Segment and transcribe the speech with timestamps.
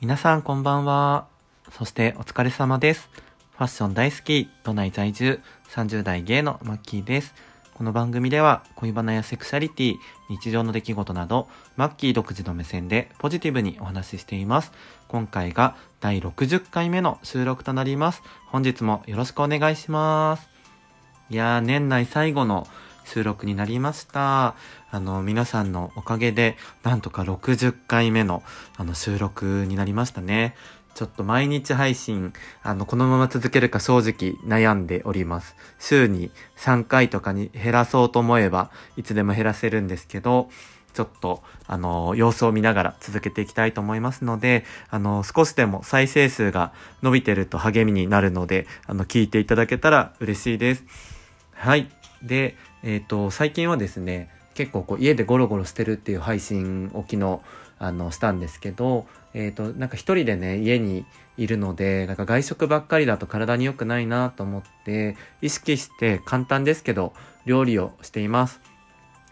[0.00, 1.26] 皆さんこんばんは。
[1.72, 3.08] そしてお疲れ様です。
[3.56, 5.40] ファッション大好き、都内在住、
[5.70, 7.34] 30代芸のマッキーです。
[7.72, 9.96] この番組では恋バナやセクシャリティ、
[10.28, 14.72] 日常の出来事など、マッキー独自の目線でポジティブにお話ししています。
[15.08, 18.22] 今回が第60回目の収録となります。
[18.46, 20.48] 本日もよろしくお願いします。
[21.30, 22.66] いやー、年内最後の
[23.04, 24.54] 収録になりました。
[24.90, 28.42] あの、皆さんのおかげで、なんとか60回目の、
[28.76, 30.54] あの、収録になりましたね。
[30.94, 32.32] ちょっと毎日配信、
[32.62, 35.56] あの、このまま続けるか正直悩んでおります。
[35.78, 40.48] 週に3回とかに減らそうと思えば、いつでも減らせるんですけど、
[40.94, 50.84] ちょっと、あの、様子を見ながら続けていきたいと思いますので、あの、少しでも再生数が伸びてると励みになるので、あの、聞いていただけたら嬉しいです。
[51.52, 51.90] はい。
[52.22, 57.40] で、えっ、と、最近はですね、結構こう家でゴロゴロしてるっていう配信を昨日、
[57.78, 61.06] あの、したんですけど、えっ、と、なんか一人でね、家に
[61.38, 67.14] いるので、なんか外食ばっかりだと体に良くないなと思って、意識して簡単ですけど、
[67.46, 68.60] 料理をしています。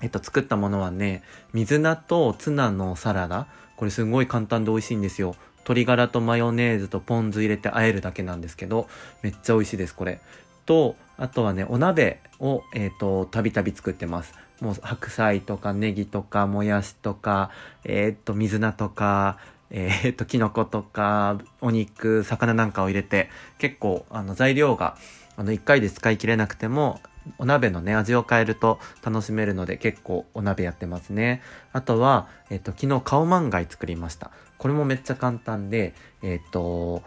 [0.00, 3.46] えっと、作ったものはね、水菜とツナのサラダ。
[3.76, 5.34] これすごい簡単で美味しいんですよ。
[5.58, 8.88] 鶏ガラとマヨネーズとポン酢入れて和えるだけなんですけど、
[9.22, 10.20] めっちゃ美味しいです、これ。
[10.66, 14.34] と、あとはね、お鍋を、えっ、と、たびたび作ってます。
[14.60, 17.50] もう白菜とかネギとかもやしとか、
[17.84, 19.38] えっ、と、水菜とか、
[19.70, 24.96] えっ、と、キノコとか、お肉、魚なんかを入れて、結構、あの、材料が、
[25.36, 27.00] あの、一回で使い切れなくても、
[27.38, 31.40] お鍋のね、味を変えると楽しめるので結構お鍋やってますね。
[31.72, 34.30] あとは、えっ、と、昨日カオマンガイ作りました。
[34.58, 37.02] これもめっちゃ簡単で、えっ、と、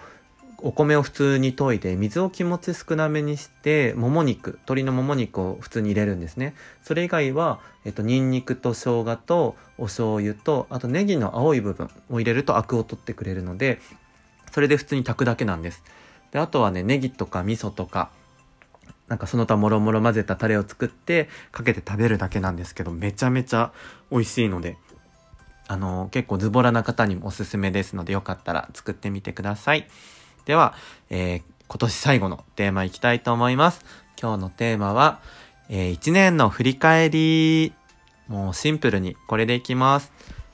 [0.60, 13.80] お米を普通に研いで水を気持ち少なめにしてもも肉鶏のもも肉を普通に入れるんですねそれ以外は、えっと、ニンニクと生姜とお醤油とあとネギの青い部分を入れるとアクを取ってくれるので
[14.52, 15.84] それで普通に炊くだけなんです
[16.32, 18.10] であとはねネギとか味噌とか
[19.08, 23.72] なんかその他もろもろ混ぜたタレを作ってかけて食べるだけなんですけどめちゃめちゃ
[24.10, 24.78] 美味しいので
[25.68, 29.88] あの結構ズボラな方にもおすすめですのでよかったら作ってみてください。
[30.46, 30.74] では、
[31.10, 33.84] えー今年最後のテーマいきたいと思います。
[34.22, 35.20] 今日のテーマは、
[35.68, 37.74] え1年の振り返り。
[38.28, 40.12] もうシンプルにこれでいきます。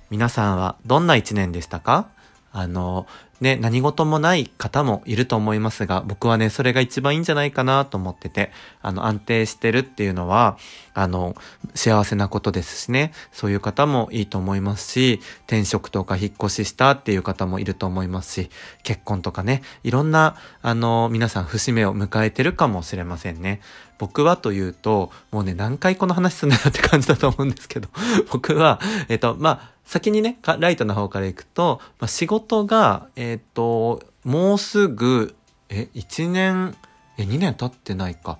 [0.09, 2.07] 皆さんはどんな1年でしたか？
[2.51, 3.07] あの、
[3.41, 8.51] ね、何事もない方もいると思いますが、僕はね、それが一番いいんじゃないかなと思ってて、
[8.83, 10.57] あの、安定してるっていうのは、
[10.93, 11.35] あの、
[11.73, 18.49] 幸せなことですしね、そういう方もいいと思いますし、転職とか引っ越ししたっていう方もいると思いますし、
[18.83, 23.61] 結婚とかね、いろんな、あの、皆さん節目を迎えてるかもしれませんね。
[23.97, 27.87] 僕はというと、もうね、何回この話すんだよって感じだと思うんですけど、
[28.31, 28.79] 僕は、
[29.09, 35.35] えっと、まあ、先にね、ライトの方からいくと、まあ、仕事が、えっ、と、もうすぐ、
[35.67, 36.77] え、1年、
[37.17, 38.39] え、2年経ってないか。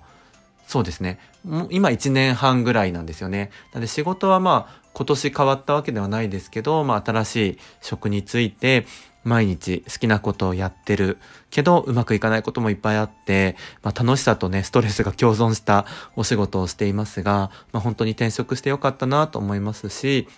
[0.66, 1.18] そうですね。
[1.68, 3.50] 今1年半ぐらいなんですよね。
[3.74, 8.86] なので仕事はまあ、今年変わったわけではないですけど、まあ、新しい職について、
[9.22, 11.18] 毎日好きなことをやってる
[11.50, 15.84] けど、うまくいかないこともいっぱいあって、まあ、楽しさとね、ストレスが共存した
[16.16, 20.28] お仕事をしていますが、まあ、本当に転職してよかったなと思いますし、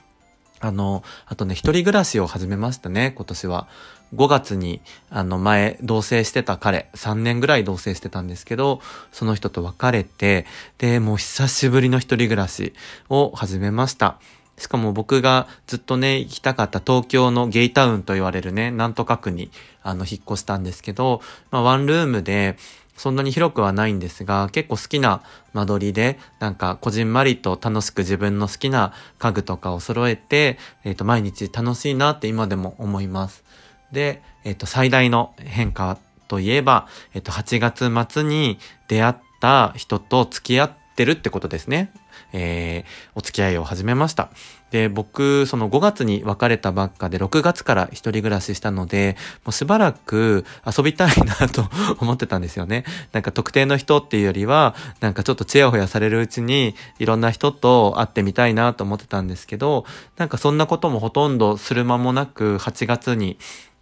[0.65, 3.69] あの、あとね、一人暮らしを始めましたね、今年は。
[4.15, 4.81] 5月に、
[5.11, 8.81] あの、前、同棲してた彼、3年ぐらい同棲してたんですけど、
[9.13, 10.47] その人と別れて、
[10.79, 12.73] で、もう久しぶりの一人暮らし
[13.11, 14.19] を始めました。
[14.57, 19.51] しかも僕がずっとね、行きたかった東京のゲイタウンと言われるね、なんとか区に、
[19.83, 21.21] あの、引っ越したんですけど、
[21.51, 22.57] まあ、ワンルームで、
[22.97, 25.23] そんなに広くはないんですが、結構好きな
[25.53, 33.45] 間取りで、なんか、こじんまりと楽しく自分の好きな家具とかを揃えて、えっ、と、毎日楽しいなって今でも思います。
[33.93, 41.91] で、えっ、と、最大の変化といえば、えっ、と、8月末に出会った人と付き合ってるってことですね。
[42.35, 44.29] えー、お付き合いを始めました。
[44.71, 51.69] で、僕、その5月に別れたばっかで、6月から一人暮らししたので、もうしばらく遊びたいなと
[52.01, 52.85] 思ってたんですよね。
[53.13, 59.85] なんか特定の人っていうよりは、なんかちょっとチヤホヤされるうちに、いろんな人と会ってみたいなと思ってたんですけど、
[60.17, 63.39] なんかそんなこともほとんどする間もなく、8月に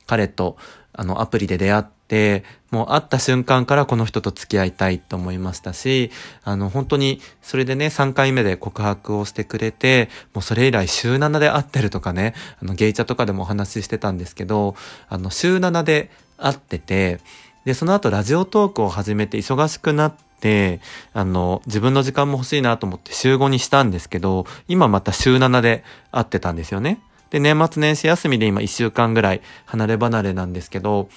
[0.06, 0.56] 彼と、
[0.92, 6.10] あの、アプリで出会って、もう会った瞬間からこの人と付き合いたいと思いましたし、
[6.44, 14.74] あの、本当に、それでね、3回目で告白をしてくれて、もうそれ以来週7で会ってるとかね、あの、ゲイチャとかでもお話ししてたんですけど、
[15.08, 17.20] あの、週7で会ってて、
[17.64, 20.80] で、その後ラジオトークを始めて忙しくなっで、
[21.14, 27.00] あの、自分の時間も欲しいなと思って週5にしたんですけど、今また週7で会ってたんですよね。
[27.32, 31.08] で、年末年始休みで今1週間ぐらい離れ離れなんですけど、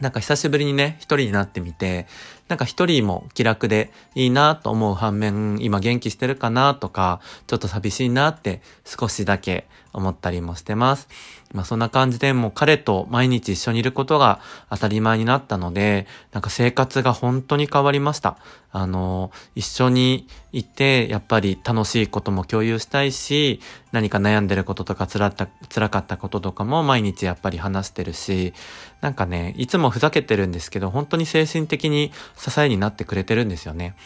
[0.00, 2.06] なんか久しぶりにね、一人になってみて、
[2.46, 11.08] なんか一人も気楽でいいなと思う反面、今元気してるかなとか、ちょっと寂しいなって少しだけ思ったりもしてます。
[11.52, 14.40] まあそんな感じでもう彼と毎日一緒にいることが
[14.70, 18.38] 当たり前になったので、なんか生活が本当に変わりました。
[18.72, 23.60] あの、一緒にいて、やっぱり楽しいことも共有したいし、
[23.90, 28.54] 何か悩んでることとか辛った、辛かったこととかも毎日やっぱり話してるし、
[29.00, 33.96] なんかね、いつもふざけてるんですけど、本当に精神的に支えになってくれてるんですよね。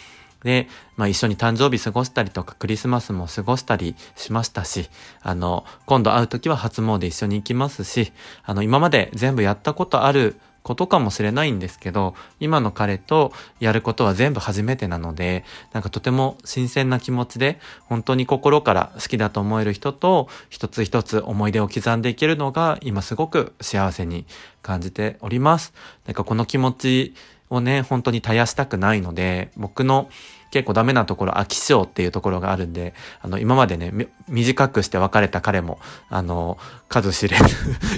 [0.45, 4.89] で、まあ一緒に誕生日過ごしたりとかクリスマスも過ごしたりしましたし、
[5.23, 8.13] あの、今度会う時は初詣一緒に行きますし、
[8.45, 24.25] あの、今まで全部やったことあることかもしれないんですけど、今の彼とやることは全部初めてなので、なんかとても新鮮な気持ちで、本当に心から好きだと思える人と、一つ一つ思い出を刻んでいけるのが、今すごく幸せに
[24.65, 25.73] 感じております。
[26.07, 27.15] なんかこの気持ち
[27.51, 30.09] をね、本当に絶やしたくないので、僕の
[30.51, 33.93] 結構ダメなところ、飽き性っていうところがあるんで、あの、今までね、
[34.29, 36.59] 短くして別れた彼も、あの、
[36.89, 37.45] 数知れず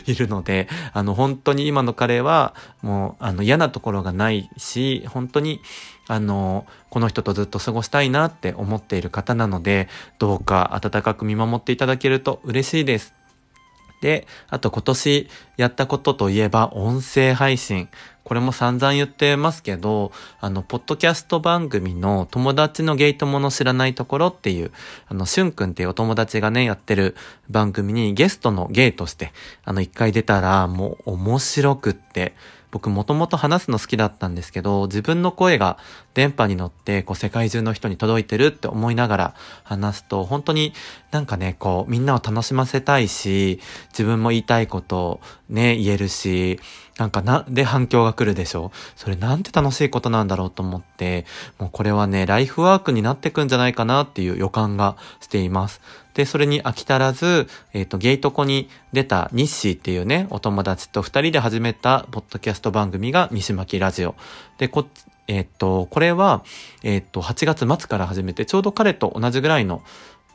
[0.10, 5.60] いるので、あの、本当に今の彼は、もう、あの、嫌なところがないし、本当に、
[6.08, 9.88] あの、この人とずっと過ごしたいなって思っている方なので、
[10.18, 13.12] どうか温かく見守っていただけると嬉しいです。
[14.06, 17.88] で、あと今年やったことといえば音声配信。
[18.26, 24.72] これも散々言ってますけど、あの、ポッドキャスト番組の友達のゲートもの知らないところっていう、
[25.06, 27.14] あの、しゅんくんっていうお友達がね、やってる
[27.48, 29.32] 番組にゲストのゲイとして、
[29.64, 32.34] あの、一回出たらもう面白くって、
[32.72, 35.78] 僕もともと話すの好きだったんですけど、自分の声が
[36.14, 40.72] 電波に乗ってこう世界中の人に届いてるって思いながら話すと、本当に
[41.10, 46.60] なんかね、こうみんなを楽しませたいし、自分も言いたいことね、言えるし、
[46.98, 51.26] なんかな、で反響が来るでしょそれなんて楽しいことなんだろうと思って、
[51.58, 55.82] もうこれはね、ライフワークになってくんじゃないかなっていう予感がしています。
[56.14, 64.14] で、それに飽き足らず、えっ、ー、と、ゲイトコに出たニッシーっていうね、お友達と二人で始めたポッドキャスト番組が西巻ラジオ。
[64.56, 64.86] で、こ
[65.28, 66.44] えっ、ー、と、これは、
[66.82, 69.82] えっ、ー、と、8月末から始めて、ちょうど彼と同じぐらいの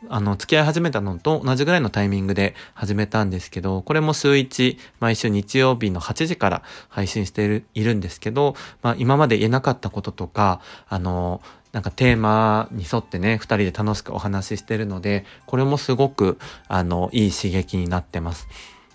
[0.09, 16.37] あの、付き合い始めたのと同じぐらいのタイミングで始めたんですけど、これも週1、毎週日曜日の8時から配信しているいるんですけど、まあ今まで言えなかったこととか、あの、なんかテーマに沿ってね、二人で楽しくお話ししてるので、これもすごく、
[16.67, 18.47] あの、いい刺激になってます。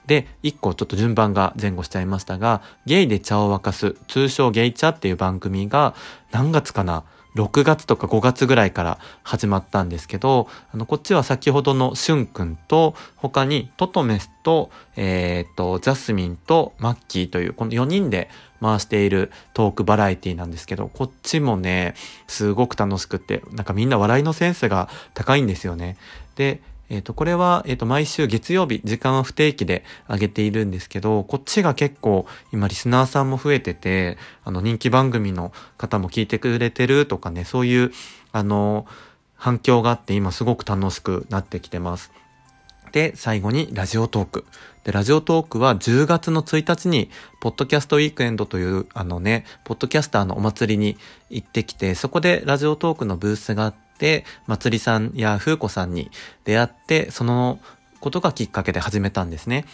[0.06, 5.94] で、一個ちょっと順番が前後しちゃいましたが、ゲイで茶を沸かす、通称ゲイ茶っていう番組が、
[6.32, 7.04] 何月かな
[7.36, 18.30] 6月とか5月ぐらいから始まったんですけど、あの、こっちは先ほどのしゅんくんと、他にトトメスと、えっ、と、ジャスミンとマッキーという、この4人で
[18.60, 21.94] 回しているトークバラエティなんですけど、こっちもね、
[22.26, 25.98] すごく楽しくって、なんかみんな笑いのセンスが高いんですよね。
[26.36, 37.92] で、えっ、ー、と、これは、えっ、ー、と、毎週月曜日、時間は不定期で上げているんですけど、こっちが結構、今、リスナーさんも増えてて、あの、人気番組の方も聞いてくれてるとかね、そういう、
[38.32, 38.86] あの、
[39.34, 42.12] 反響があって、今すごく楽しくなってきてます。
[42.92, 44.44] で、最後にラジオトーク。
[44.84, 50.96] で、ラジオトークは10月の1日に、ポッドキャストウィークエンドという、あのね、ポッドキャスターのお祭りに
[51.28, 53.85] 行ってきて、そこでラジオトークのブースがあって、
[54.46, 56.10] まつりさんや風子さんに
[56.44, 57.58] 出会って、その
[58.00, 59.64] ことがきっかけで始めたんですね。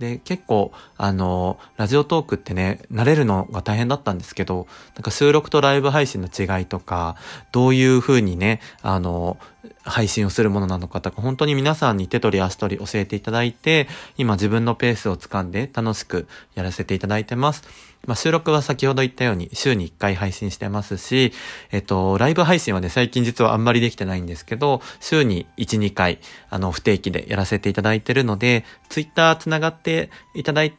[0.00, 7.16] で、結構、あの、ラジオトークってね、慣れるのが大変だったんですけど、なんか収録とライブ配信の違いとか、
[7.52, 9.36] どういう風にね、あの、
[9.82, 17.62] 配信をするものなのかとか、本当に皆さんに手取り足取り教えていただいて、今自分のペースをつかんで楽しくやらせていただいてます。
[18.10, 21.32] まあ、収録は先ほど言ったように週に1回配信してますし、
[21.70, 30.74] えっと、ライブ配信はね、最近実はあんまりできてないんですけど、週に1、2回、あの、不定期でやらせていただいてるので、ツイッター繋がっていただい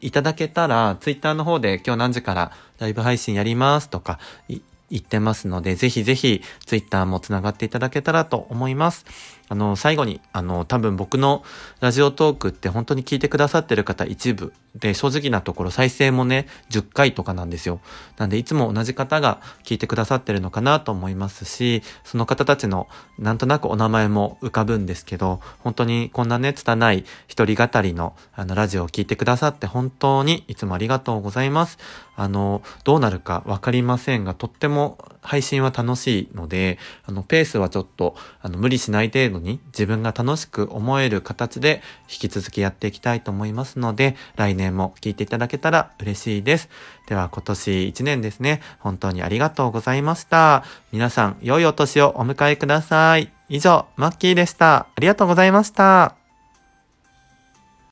[0.00, 4.18] いただけたら、ツイッターの方で今日何時からライブ配信やりますとか
[4.48, 4.62] 言
[4.96, 9.04] ってますので、ぜひぜひツイッターも繋がっていただけたらと思います。
[9.50, 11.42] あの、最後に、あの、多分僕の
[11.80, 17.80] ラジオトークって本当に聞いてくださってる方一部で、正直なところ再生もね、10回とかなんですよ。
[18.16, 22.86] なんで、いつも同じ方が聞いてくださってるのかなと思いますし、その方たちの
[23.18, 31.78] なんとなくお名前も浮かぶんですけど、本当にこんなね、拙い一人語りのあのラジオを聞いてくださって本当にいつもありがとうございます。
[32.14, 46.68] あの、どうなるかわかりませんが、とっても配信は楽しいので、あの、ペースはちょっと、あの、無理しない程度に自分が楽しく思える形で引き続きやっていきたいと思いますので、来年も聞いていただけたら嬉しいです。
[47.08, 50.64] では、今年1年ですね、本当にありがとうございました。
[50.92, 53.32] 皆さん、良いお年をお迎えください。
[53.48, 54.76] 以上、マッキーでした。
[54.76, 56.19] ありがとうございました。